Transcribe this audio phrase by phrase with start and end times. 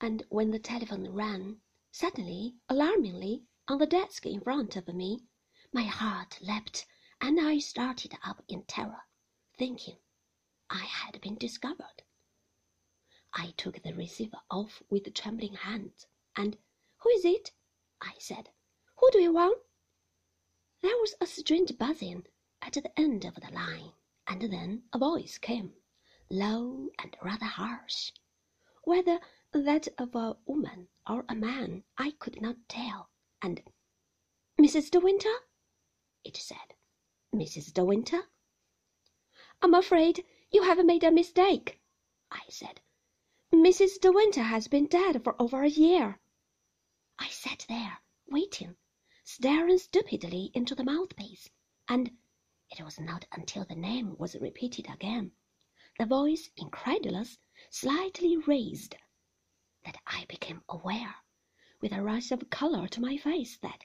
[0.00, 5.24] and when the telephone rang, suddenly, alarmingly, on the desk in front of me,
[5.72, 6.86] my heart leapt
[7.20, 9.02] and I started up in terror,
[9.56, 9.98] thinking
[10.70, 12.04] I had been discovered.
[13.32, 16.06] I took the receiver off with trembling hands,
[16.36, 16.56] and
[16.98, 17.52] Who is it?
[18.00, 18.50] I said.
[18.98, 19.60] Who do you want?
[20.80, 22.24] There was a strange buzzing
[22.62, 23.92] at the end of the line,
[24.28, 25.74] and then a voice came,
[26.30, 28.12] low and rather harsh.
[28.84, 29.20] Whether
[29.54, 33.08] that of a woman or a man, I could not tell,
[33.40, 33.62] and
[34.60, 34.90] Mrs.
[34.90, 35.32] De Winter?
[36.22, 36.74] it said.
[37.34, 37.72] Mrs.
[37.72, 38.24] De Winter?
[39.62, 41.80] I'm afraid you have made a mistake,
[42.30, 42.82] I said.
[43.50, 43.98] Mrs.
[43.98, 46.20] De Winter has been dead for over a year.
[47.18, 48.76] I sat there, waiting,
[49.24, 51.48] staring stupidly into the mouthpiece,
[51.88, 52.10] and
[52.70, 55.32] it was not until the name was repeated again,
[55.98, 57.38] the voice incredulous,
[57.70, 58.94] slightly raised,
[59.88, 61.14] that I became aware,
[61.80, 63.84] with a rush of color to my face, that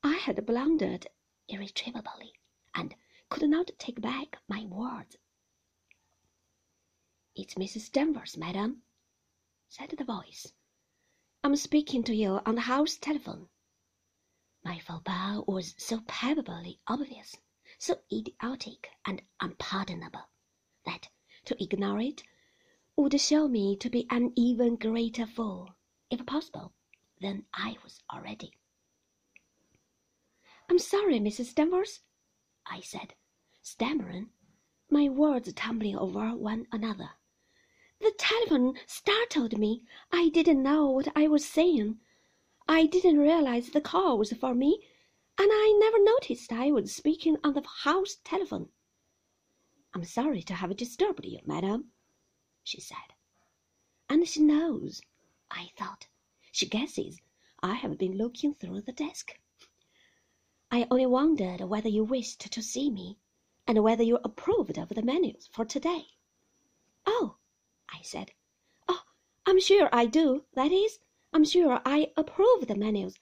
[0.00, 1.08] I had blundered
[1.48, 2.32] irretrievably,
[2.76, 2.94] and
[3.28, 5.16] could not take back my words.
[7.34, 7.90] It's Mrs.
[7.90, 8.82] Danvers, madam,
[9.68, 10.52] said the voice.
[11.42, 13.48] I'm speaking to you on the house telephone.
[14.62, 17.34] My faux pas was so palpably obvious,
[17.78, 20.28] so idiotic and unpardonable,
[20.84, 21.08] that
[21.46, 22.22] to ignore it
[22.96, 25.74] would show me to be an even greater fool,
[26.10, 26.72] if possible,
[27.20, 28.52] than I was already.
[30.70, 31.54] I'm sorry, Mrs.
[31.54, 32.00] Danvers,
[32.66, 33.14] I said,
[33.62, 34.30] stammering,
[34.90, 37.10] my words tumbling over one another.
[38.00, 39.84] The telephone startled me.
[40.12, 41.98] I didn't know what I was saying.
[42.68, 44.80] I didn't realize the call was for me,
[45.38, 48.70] and I never noticed I was speaking on the house telephone.
[49.94, 51.92] I'm sorry to have disturbed you, madam,
[52.66, 53.14] she said.
[54.08, 55.00] And she knows,
[55.52, 56.08] I thought.
[56.50, 57.20] She guesses
[57.62, 59.38] I have been looking through the desk.
[60.68, 63.18] I only wondered whether you wished to see me,
[63.68, 66.06] and whether you approved of the menus for today.
[67.06, 67.36] Oh,
[67.88, 68.32] I said.
[68.88, 69.04] Oh,
[69.46, 70.44] I'm sure I do.
[70.54, 70.98] That is,
[71.32, 73.14] I'm sure I approve the menus.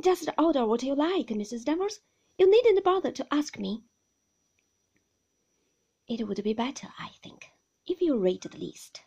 [0.00, 1.64] Just order what you like, Mrs.
[1.64, 2.00] Danvers.
[2.38, 3.82] You needn't bother to ask me.
[6.08, 7.50] It would be better, I think,
[7.90, 9.00] if you read the list.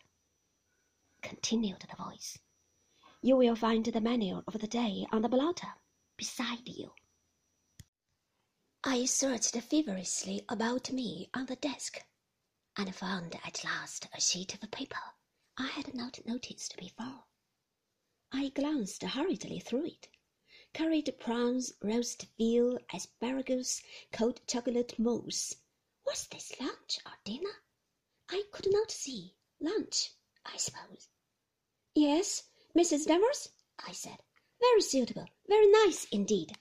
[1.22, 2.38] Continued the voice.
[3.22, 5.72] You will find the menu of the day on the blotter
[6.18, 6.92] beside you.
[8.84, 12.04] I searched feverishly about me on the desk
[12.76, 15.00] and found at last a sheet of paper
[15.56, 17.24] I had not noticed before.
[18.32, 20.08] I glanced hurriedly through it.
[20.74, 23.80] Curried prawns, roast veal, asparagus,
[24.12, 25.54] cold chocolate mousse.
[26.04, 27.63] Was this lunch or dinner?
[28.28, 29.34] I could not see.
[29.60, 30.12] Lunch,
[30.44, 31.08] I suppose.
[31.94, 32.44] Yes,
[32.76, 33.06] Mrs.
[33.06, 34.18] Danvers, I said.
[34.60, 36.58] Very suitable, very nice indeed.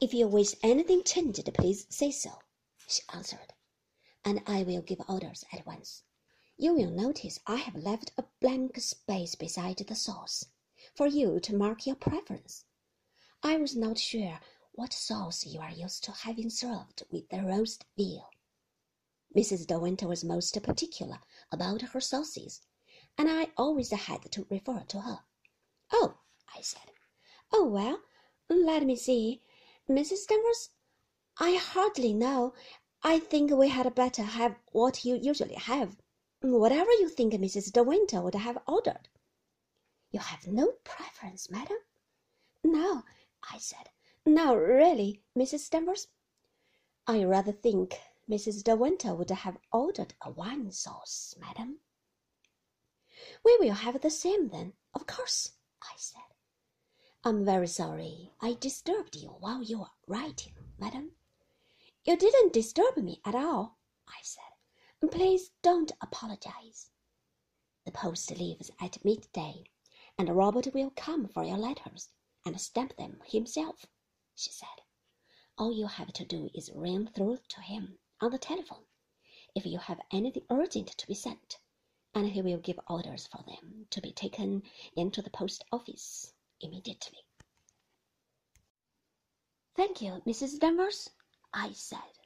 [0.00, 2.38] If you wish anything changed, please say so,
[2.86, 3.52] she answered
[4.24, 6.02] and I will give orders at once.
[6.56, 10.44] You will notice I have left a blank space beside the sauce
[10.94, 12.64] for you to mark your preference.
[13.42, 14.40] I was not sure
[14.72, 18.28] what sauce you are used to having served with the roast veal.
[19.36, 19.66] Mrs.
[19.66, 21.20] De Winter was most particular
[21.52, 22.62] about her sauces,
[23.16, 25.20] and I always had to refer to her.
[25.92, 26.18] Oh,
[26.54, 26.90] I said.
[27.52, 28.02] Oh, well,
[28.48, 29.42] let me see.
[29.88, 30.26] Mrs.
[30.26, 30.70] Danvers,
[31.38, 32.54] I hardly know.
[33.02, 35.96] I think we had better have what you usually have.
[36.40, 37.72] Whatever you think Mrs.
[37.72, 39.08] De Winter would have ordered.
[40.10, 41.76] You have no preference, madam?
[42.64, 43.04] No,
[43.50, 43.90] I said.
[44.26, 45.70] No, really, Mrs.
[45.70, 46.08] Danvers.
[47.06, 48.62] I rather think Mrs.
[48.62, 51.80] De Winter would have ordered a wine sauce, madam.
[53.44, 56.22] We will have the same then, of course, I said.
[57.24, 61.16] I'm very sorry I disturbed you while you were writing, madam.
[62.04, 65.10] You didn't disturb me at all, I said.
[65.10, 66.92] Please don't apologize.
[67.84, 69.64] The post leaves at midday,
[70.16, 72.10] and Robert will come for your letters
[72.46, 73.86] and stamp them himself,
[74.36, 74.82] she said.
[75.58, 78.84] All you have to do is ring through to him on the telephone
[79.54, 81.58] if you have anything urgent to be sent,
[82.14, 84.62] and he will give orders for them to be taken
[84.96, 87.18] into the post office immediately.
[89.74, 90.58] Thank you, Mrs.
[90.58, 91.10] Danvers,
[91.52, 92.18] I said.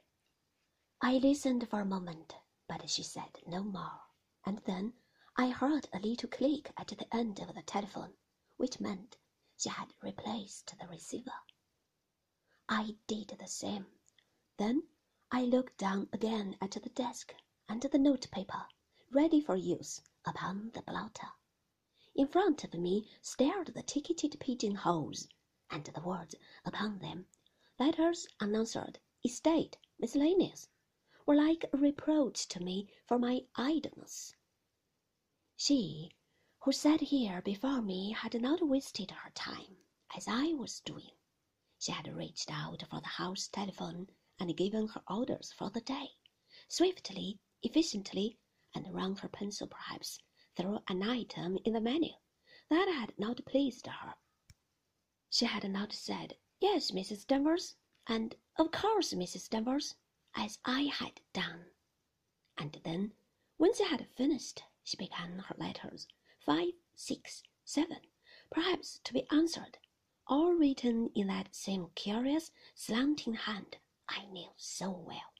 [1.01, 2.35] I listened for a moment,
[2.67, 4.01] but she said no more,
[4.45, 4.93] and then
[5.37, 8.13] I heard a little click at the end of the telephone,
[8.57, 9.17] which meant
[9.57, 11.31] she had replaced the receiver.
[12.69, 13.85] I did the same.
[14.57, 14.83] Then
[15.37, 17.35] I looked down again at the desk
[17.67, 18.67] and the notepaper,
[19.11, 21.27] ready for use upon the blotter.
[22.15, 25.27] In front of me stared the ticketed pigeonholes,
[25.69, 27.27] and the words upon them,
[27.77, 30.69] letters unanswered, estate, miscellaneous,
[31.25, 34.37] were like a reproach to me for my idleness.
[35.57, 36.15] She
[36.61, 39.79] who sat here before me had not wasted her time,
[40.15, 41.11] as I was doing.
[41.77, 44.07] She had reached out for the house telephone
[44.39, 46.09] and given her orders for the day,
[46.67, 48.37] swiftly, efficiently,
[48.73, 50.19] and run her pencil perhaps
[50.55, 52.11] through an item in the menu
[52.69, 54.15] that had not pleased her.
[55.29, 57.25] She had not said, Yes, Mrs.
[57.25, 57.75] Danvers,
[58.07, 59.49] and of course, Mrs.
[59.49, 59.95] Danvers,
[60.35, 61.71] as I had done.
[62.57, 63.13] And then,
[63.57, 66.07] when she had finished, she began her letters,
[66.39, 68.01] five, six, seven,
[68.49, 69.77] perhaps to be answered,
[70.27, 73.77] all written in that same curious, slanting hand
[74.07, 75.33] I knew so well.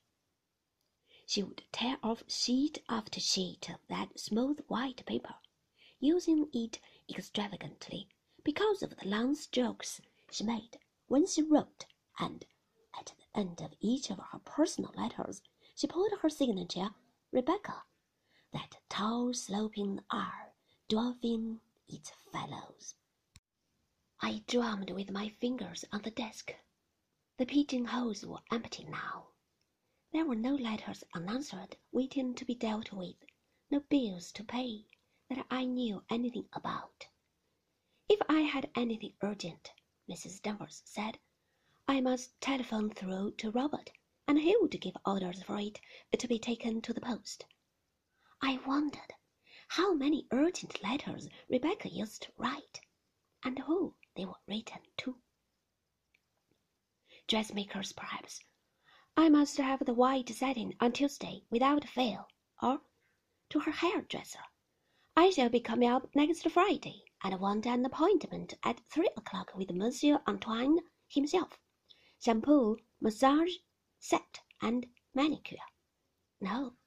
[1.26, 5.36] She would tear off sheet after sheet of that smooth white paper,
[6.00, 6.80] using it
[7.10, 8.08] extravagantly
[8.44, 10.02] because of the long strokes
[10.32, 11.86] she made when she wrote,
[12.20, 12.46] and
[12.98, 15.42] at the end of each of her personal letters
[15.76, 16.96] she put her signature,
[17.32, 17.84] Rebecca,
[18.52, 20.54] that tall sloping R
[20.88, 22.96] dwarfing its fellows.
[24.22, 26.56] I drummed with my fingers on the desk.
[27.38, 29.32] The pigeon holes were empty now.
[30.14, 33.18] There were no letters unanswered waiting to be dealt with,
[33.70, 34.86] no bills to pay
[35.28, 37.08] that I knew anything about.
[38.08, 39.74] If I had anything urgent,
[40.10, 40.42] Mrs.
[40.42, 41.20] Danvers said,
[41.90, 43.92] I must telephone through to Robert,
[44.30, 45.82] and he would give orders for it
[46.18, 47.46] to be taken to the post.
[48.42, 49.14] I wondered
[49.68, 52.80] how many urgent letters Rebecca used to write,
[53.44, 55.20] and who they were written to.
[57.36, 58.46] Dressmakers, perhaps.
[59.18, 62.30] I must have the white satin on Tuesday without fail,
[62.62, 62.80] or
[63.50, 64.40] to her hairdresser.
[65.18, 69.70] I shall be coming up next Friday, and want an appointment at three o'clock with
[69.72, 70.80] Monsieur Antoine
[71.10, 71.60] himself
[72.24, 73.56] shampoo, massage,
[74.00, 75.60] set, and manicure.
[76.40, 76.78] No,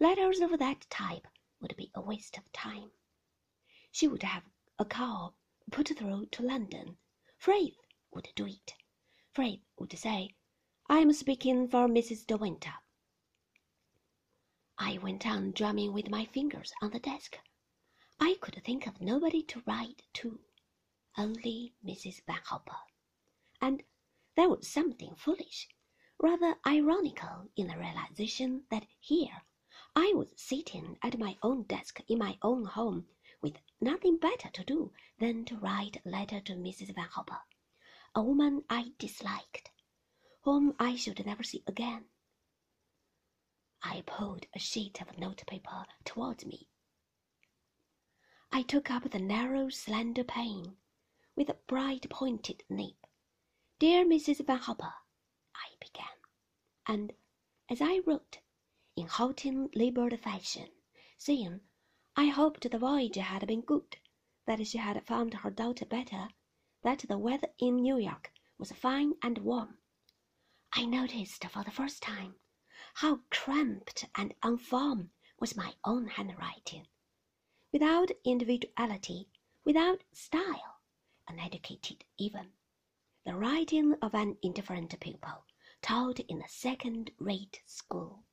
[0.00, 1.28] letters of that type
[1.60, 2.92] would be a waste of time.
[3.90, 4.44] She would have
[4.78, 5.36] a call
[5.70, 6.96] put through to London.
[7.36, 7.76] Frith
[8.10, 8.72] would do it.
[9.34, 10.32] Frith would say,
[10.88, 12.24] I am speaking for Mrs.
[12.24, 12.74] De Winter.
[14.78, 17.36] I went on drumming with my fingers on the desk.
[18.20, 20.38] I could think of nobody to write to,
[21.18, 22.24] only Mrs.
[22.26, 22.78] Van Hopper.
[23.60, 23.82] And
[24.36, 25.68] there was something foolish,
[26.20, 29.42] rather ironical in the realization that here
[29.96, 33.08] I was sitting at my own desk in my own home
[33.40, 36.94] with nothing better to do than to write a letter to Mrs.
[36.94, 37.40] Van Hopper,
[38.14, 39.71] a woman I disliked,
[40.42, 42.06] whom I should never see again.
[43.82, 46.68] I pulled a sheet of notepaper towards me.
[48.50, 50.76] I took up the narrow, slender pen
[51.36, 52.96] with a bright pointed nib
[53.78, 54.44] Dear Mrs.
[54.44, 54.94] Van Hopper,
[55.54, 56.16] I began,
[56.86, 57.12] and
[57.68, 58.40] as I wrote,
[58.96, 60.70] in halting, labored fashion,
[61.18, 61.60] saying
[62.16, 63.96] I hoped the voyage had been good,
[64.46, 66.28] that she had found her daughter better,
[66.82, 69.78] that the weather in New York was fine and warm,
[70.74, 72.36] I noticed for the first time
[72.94, 76.88] how cramped and unformed was my own handwriting,
[77.72, 79.28] without individuality,
[79.64, 80.80] without style,
[81.28, 82.52] uneducated even
[83.24, 85.44] the writing of an indifferent pupil
[85.82, 88.24] taught in a second rate school.